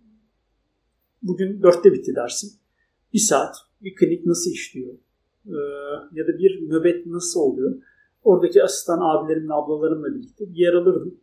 bugün 1.22 1.63
dörtte 1.63 1.94
bitti 1.94 2.16
dersin. 2.16 2.52
Bir 3.13 3.20
saat 3.20 3.56
bir 3.82 3.96
klinik 3.96 4.25
nasıl 4.25 4.52
işliyor? 4.52 4.94
E, 5.46 5.60
ya 6.14 6.28
da 6.28 6.38
bir 6.38 6.70
nöbet 6.70 7.06
nasıl 7.06 7.40
oluyor? 7.40 7.76
Oradaki 8.24 8.64
asistan 8.64 9.00
abilerimle 9.02 9.54
ablalarımla 9.54 10.16
birlikte 10.16 10.46
yer 10.54 10.74
alırdım. 10.74 11.18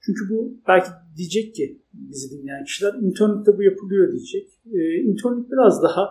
Çünkü 0.00 0.20
bu 0.30 0.54
belki 0.68 0.90
diyecek 1.16 1.54
ki 1.54 1.82
bizi 1.92 2.38
dinleyen 2.38 2.64
kişiler 2.64 2.94
internette 2.94 3.56
bu 3.58 3.62
yapılıyor 3.62 4.12
diyecek. 4.12 4.48
E, 4.72 4.94
internet 4.94 5.50
biraz 5.50 5.82
daha 5.82 6.10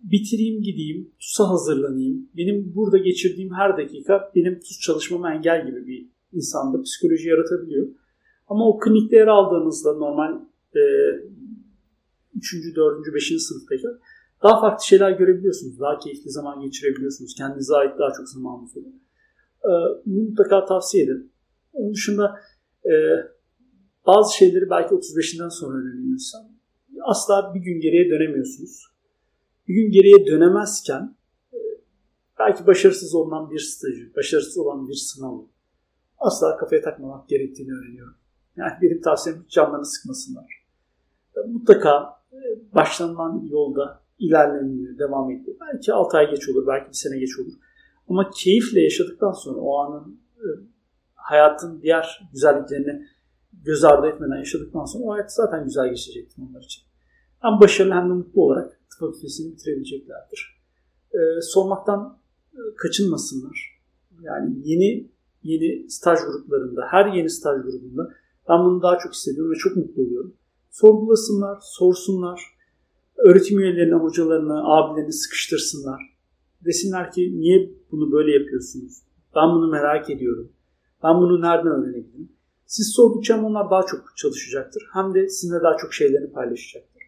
bitireyim 0.00 0.62
gideyim, 0.62 1.10
TUS'a 1.20 1.50
hazırlanayım. 1.50 2.28
Benim 2.36 2.72
burada 2.74 2.98
geçirdiğim 2.98 3.54
her 3.54 3.76
dakika 3.76 4.30
benim 4.34 4.60
TUS 4.60 4.80
çalışmama 4.80 5.34
engel 5.34 5.66
gibi 5.66 5.86
bir 5.86 6.06
insanda 6.32 6.82
psikoloji 6.82 7.28
yaratabiliyor. 7.28 7.88
Ama 8.48 8.68
o 8.68 8.78
klinikte 8.78 9.16
yer 9.16 9.26
aldığınızda 9.26 9.92
normal 9.92 10.40
e, 10.76 10.82
3. 12.36 12.76
4. 12.76 13.14
5. 13.14 13.42
sınıftayken 13.42 13.90
daha 14.42 14.60
farklı 14.60 14.86
şeyler 14.86 15.10
görebiliyorsunuz. 15.10 15.80
Daha 15.80 15.98
keyifli 15.98 16.30
zaman 16.30 16.60
geçirebiliyorsunuz. 16.60 17.34
Kendinize 17.34 17.74
ait 17.74 17.98
daha 17.98 18.12
çok 18.12 18.28
zamanınız 18.28 18.76
oluyor. 18.76 18.94
Ee, 19.64 19.68
bunu 20.06 20.28
mutlaka 20.28 20.64
tavsiye 20.64 21.04
edin. 21.04 21.32
Onun 21.72 21.94
dışında 21.94 22.40
e, 22.84 22.92
bazı 24.06 24.36
şeyleri 24.36 24.70
belki 24.70 24.94
35'inden 24.94 25.50
sonra 25.50 25.78
öğreniyorsan 25.78 26.52
asla 27.02 27.54
bir 27.54 27.60
gün 27.60 27.80
geriye 27.80 28.10
dönemiyorsunuz. 28.10 28.86
Bir 29.68 29.74
gün 29.74 29.90
geriye 29.90 30.26
dönemezken 30.26 31.16
e, 31.52 31.58
belki 32.38 32.66
başarısız 32.66 33.14
olan 33.14 33.50
bir 33.50 33.58
stajı, 33.58 34.14
başarısız 34.16 34.58
olan 34.58 34.88
bir 34.88 34.94
sınavı 34.94 35.46
asla 36.18 36.56
kafaya 36.56 36.82
takmamak 36.82 37.28
gerektiğini 37.28 37.72
öğreniyorum. 37.72 38.14
Yani 38.56 38.72
benim 38.82 39.00
tavsiyem 39.00 39.44
canlarını 39.48 39.86
sıkmasınlar. 39.86 40.64
Mutlaka 41.46 42.20
e, 42.32 42.38
başlanılan 42.74 43.48
yolda 43.50 44.01
ilerleniyor, 44.26 44.98
devam 44.98 45.30
ediyor. 45.30 45.56
Belki 45.60 45.92
6 45.92 46.16
ay 46.16 46.30
geç 46.30 46.48
olur, 46.48 46.66
belki 46.66 46.88
bir 46.88 46.96
sene 46.96 47.18
geç 47.18 47.38
olur. 47.38 47.52
Ama 48.08 48.30
keyifle 48.34 48.80
yaşadıktan 48.80 49.32
sonra 49.32 49.58
o 49.60 49.78
anın 49.78 50.20
e, 50.36 50.46
hayatın 51.14 51.82
diğer 51.82 52.28
güzelliklerini 52.32 53.06
göz 53.64 53.84
ardı 53.84 54.06
etmeden 54.06 54.36
yaşadıktan 54.36 54.84
sonra 54.84 55.04
o 55.04 55.12
hayat 55.12 55.32
zaten 55.32 55.64
güzel 55.64 55.88
geçecektir 55.88 56.42
onlar 56.50 56.62
için. 56.62 56.82
Hem 57.40 57.60
başarılı 57.60 57.94
hem 57.94 58.10
de 58.10 58.12
mutlu 58.12 58.42
olarak 58.42 58.70
tıp 58.90 59.00
fakültesini 59.00 59.52
bitirebileceklerdir. 59.52 60.62
Ee, 61.14 61.18
sormaktan 61.42 62.18
e, 62.52 62.58
kaçınmasınlar. 62.76 63.82
Yani 64.22 64.54
yeni 64.64 65.10
yeni 65.42 65.90
staj 65.90 66.18
gruplarında, 66.20 66.86
her 66.90 67.06
yeni 67.06 67.30
staj 67.30 67.62
grubunda 67.62 68.14
ben 68.48 68.64
bunu 68.64 68.82
daha 68.82 68.98
çok 68.98 69.12
hissediyorum 69.12 69.52
ve 69.52 69.56
çok 69.56 69.76
mutlu 69.76 70.02
oluyorum. 70.02 70.34
Sorgulasınlar, 70.70 71.58
sorsunlar. 71.62 72.51
Öğretim 73.24 73.58
üyelerine, 73.58 73.94
hocalarına, 73.94 74.62
abilerini 74.64 75.12
sıkıştırsınlar. 75.12 76.00
Desinler 76.64 77.12
ki 77.12 77.32
niye 77.34 77.70
bunu 77.90 78.12
böyle 78.12 78.32
yapıyorsunuz? 78.32 79.02
Ben 79.36 79.48
bunu 79.48 79.70
merak 79.70 80.10
ediyorum. 80.10 80.52
Ben 81.02 81.14
bunu 81.14 81.42
nereden 81.42 81.72
öğrenebilirim? 81.72 82.28
Siz 82.66 82.92
sordukça 82.96 83.36
hem 83.36 83.44
onlar 83.44 83.70
daha 83.70 83.86
çok 83.86 84.12
çalışacaktır. 84.16 84.82
Hem 84.92 85.14
de 85.14 85.28
sizinle 85.28 85.62
daha 85.62 85.76
çok 85.76 85.94
şeylerini 85.94 86.32
paylaşacaktır. 86.32 87.02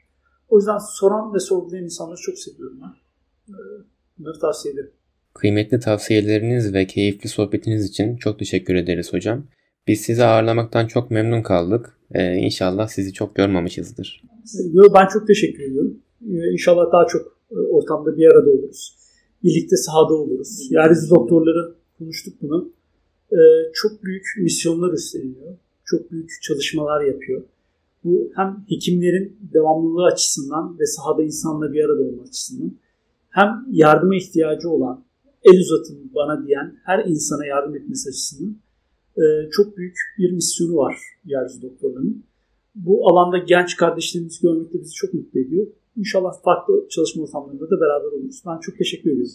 O 0.49 0.59
yüzden 0.59 0.79
soran 0.79 1.35
ve 1.35 1.39
sorgulayan 1.39 1.85
insanları 1.85 2.21
çok 2.21 2.39
seviyorum 2.39 2.79
ben. 2.83 2.95
Ee, 3.55 3.59
bunları 4.19 4.39
tavsiye 4.39 4.75
ederim. 4.75 4.91
Kıymetli 5.35 5.81
tavsiyeleriniz 5.81 6.75
ve 6.75 6.87
keyifli 6.87 7.29
sohbetiniz 7.29 7.85
için 7.85 8.17
çok 8.17 8.39
teşekkür 8.39 8.75
ederiz 8.75 9.13
hocam. 9.13 9.47
Biz 9.87 10.01
sizi 10.01 10.25
ağırlamaktan 10.25 10.87
çok 10.87 11.11
memnun 11.11 11.43
kaldık. 11.43 11.99
Ee, 12.15 12.35
inşallah 12.35 12.89
sizi 12.89 13.13
çok 13.13 13.37
görmemişizdir. 13.37 14.23
Ben 14.95 15.09
çok 15.09 15.27
teşekkür 15.27 15.63
ediyorum. 15.63 16.04
Ee, 16.31 16.53
inşallah 16.53 16.93
daha 16.93 17.07
çok 17.07 17.39
e, 17.51 17.55
ortamda 17.55 18.17
bir 18.17 18.27
arada 18.27 18.51
oluruz. 18.51 18.97
Birlikte 19.43 19.77
sahada 19.77 20.15
oluruz. 20.15 20.71
Yeryüzü 20.71 21.11
doktorları 21.11 21.75
konuştuk 21.99 22.35
bunu. 22.43 22.69
Ee, 23.33 23.37
çok 23.75 24.05
büyük 24.05 24.27
misyonlar 24.39 24.93
üstleniyor. 24.93 25.57
Çok 25.85 26.11
büyük 26.11 26.31
çalışmalar 26.43 27.05
yapıyor. 27.05 27.43
Bu 28.05 28.31
hem 28.35 28.65
hekimlerin 28.69 29.37
devamlılığı 29.53 30.05
açısından 30.05 30.79
ve 30.79 30.87
sahada 30.87 31.23
insanla 31.23 31.73
bir 31.73 31.85
arada 31.85 32.03
olma 32.03 32.23
açısından 32.23 32.73
hem 33.31 33.67
yardıma 33.71 34.17
ihtiyacı 34.17 34.69
olan, 34.71 35.05
el 35.43 35.61
uzatın 35.61 36.11
bana 36.15 36.47
diyen 36.47 36.77
her 36.85 37.05
insana 37.05 37.47
yardım 37.47 37.77
etmesi 37.77 38.09
açısından 38.09 38.57
e, 39.17 39.51
çok 39.51 39.77
büyük 39.77 39.99
bir 40.19 40.33
misyonu 40.33 40.77
var 40.77 40.97
yeryüzü 41.25 41.63
doktorlarının. 41.63 42.25
Bu 42.75 43.09
alanda 43.11 43.39
genç 43.39 43.77
kardeşlerimizi 43.77 44.43
görmek 44.43 44.73
de 44.73 44.81
bizi 44.81 44.93
çok 44.93 45.15
mutlu 45.15 45.41
ediyor. 45.41 45.67
İnşallah 45.97 46.43
farklı 46.45 46.89
çalışma 46.91 47.23
ortamlarında 47.23 47.65
da 47.65 47.81
beraber 47.81 48.17
oluruz. 48.17 48.43
Ben 48.47 48.61
çok 48.61 48.79
teşekkür 48.79 49.11
ediyorum. 49.11 49.31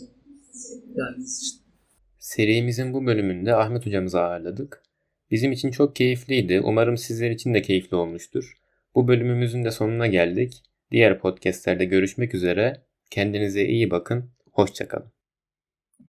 Yani 0.96 1.24
işte. 1.42 1.60
Serimizin 2.20 2.94
bu 2.94 3.06
bölümünde 3.06 3.56
Ahmet 3.56 3.86
hocamızı 3.86 4.20
ağırladık. 4.20 4.84
Bizim 5.32 5.52
için 5.52 5.72
çok 5.72 5.96
keyifliydi. 5.96 6.62
Umarım 6.64 6.98
sizler 6.98 7.32
için 7.32 7.54
de 7.54 7.62
keyifli 7.62 7.96
olmuştur. 7.96 8.58
Bu 8.96 9.08
bölümümüzün 9.08 9.66
de 9.66 9.72
sonuna 9.72 10.08
geldik. 10.08 10.64
Diğer 10.92 11.20
podcastlerde 11.20 11.86
görüşmek 11.86 12.36
üzere. 12.36 12.84
Kendinize 13.12 13.66
iyi 13.66 13.92
bakın. 13.92 14.32
Hoşçakalın. 14.52 15.19